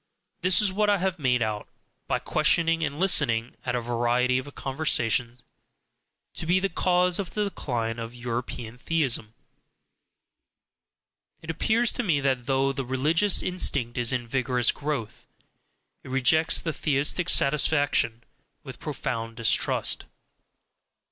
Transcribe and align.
This 0.41 0.63
is 0.63 0.73
what 0.73 0.89
I 0.89 0.97
have 0.97 1.19
made 1.19 1.43
out 1.43 1.67
(by 2.07 2.17
questioning 2.17 2.81
and 2.83 2.99
listening 2.99 3.55
at 3.67 3.75
a 3.75 3.81
variety 3.81 4.39
of 4.39 4.55
conversations) 4.55 5.43
to 6.33 6.47
be 6.47 6.59
the 6.59 6.69
cause 6.69 7.19
of 7.19 7.35
the 7.35 7.43
decline 7.43 7.99
of 7.99 8.15
European 8.15 8.79
theism; 8.79 9.35
it 11.43 11.51
appears 11.51 11.93
to 11.93 12.01
me 12.01 12.19
that 12.19 12.47
though 12.47 12.71
the 12.73 12.83
religious 12.83 13.43
instinct 13.43 13.95
is 13.95 14.11
in 14.11 14.25
vigorous 14.27 14.71
growth, 14.71 15.27
it 16.03 16.09
rejects 16.09 16.59
the 16.59 16.73
theistic 16.73 17.29
satisfaction 17.29 18.23
with 18.63 18.79
profound 18.79 19.37
distrust. 19.37 20.07